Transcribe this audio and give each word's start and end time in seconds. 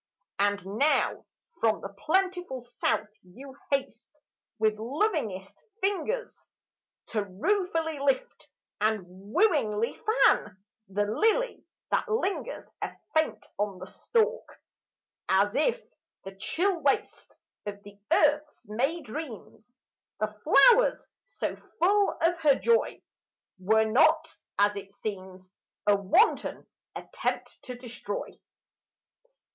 And 0.39 0.65
now 0.65 1.27
from 1.59 1.81
the 1.81 1.89
plentiful 1.93 2.63
South 2.63 3.09
you 3.21 3.55
haste, 3.69 4.19
With 4.57 4.79
lovingest 4.79 5.53
fingers, 5.79 6.47
To 7.09 7.23
ruefully 7.23 7.99
lift 7.99 8.47
and 8.81 9.05
wooingly 9.05 9.93
fan 10.03 10.57
The 10.89 11.05
lily 11.05 11.63
that 11.91 12.09
lingers 12.09 12.65
a 12.81 12.91
faint 13.13 13.45
on 13.59 13.77
the 13.77 13.85
stalk: 13.85 14.57
As 15.29 15.53
if 15.53 15.79
the 16.23 16.33
chill 16.35 16.79
waste 16.81 17.37
Of 17.67 17.83
the 17.83 17.99
earth's 18.11 18.67
May 18.67 19.01
dreams, 19.03 19.77
The 20.19 20.33
flowers 20.43 21.05
so 21.27 21.55
full 21.79 22.17
of 22.23 22.39
her 22.39 22.55
joy, 22.55 23.03
Were 23.59 23.85
not 23.85 24.35
as 24.57 24.75
it 24.75 24.93
seems 24.93 25.51
A 25.85 25.95
wanton 25.95 26.65
attempt 26.95 27.61
to 27.65 27.75
destroy. 27.75 28.39